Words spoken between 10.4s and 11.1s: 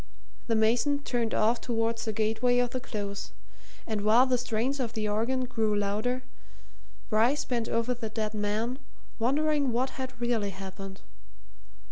happened.